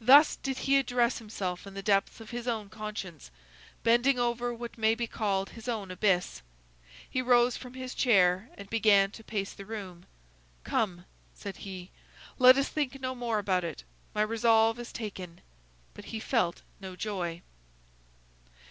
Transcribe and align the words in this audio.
Thus 0.00 0.36
did 0.36 0.60
he 0.64 0.78
address 0.78 1.18
himself 1.18 1.66
in 1.66 1.74
the 1.74 1.82
depths 1.82 2.18
of 2.18 2.30
his 2.30 2.48
own 2.48 2.70
conscience, 2.70 3.30
bending 3.82 4.18
over 4.18 4.54
what 4.54 4.78
may 4.78 4.94
be 4.94 5.06
called 5.06 5.50
his 5.50 5.68
own 5.68 5.90
abyss; 5.90 6.40
he 7.06 7.20
rose 7.20 7.58
from 7.58 7.74
his 7.74 7.94
chair, 7.94 8.48
and 8.56 8.70
began 8.70 9.10
to 9.10 9.22
pace 9.22 9.52
the 9.52 9.66
room: 9.66 10.06
"Come," 10.64 11.04
said 11.34 11.58
he, 11.58 11.90
"let 12.38 12.56
us 12.56 12.68
think 12.70 12.98
no 13.02 13.14
more 13.14 13.38
about 13.38 13.62
it; 13.62 13.84
my 14.14 14.22
resolve 14.22 14.78
is 14.78 14.92
taken!" 14.94 15.42
but 15.92 16.06
he 16.06 16.20
felt 16.20 16.62
no 16.80 16.96
joy. 16.96 17.42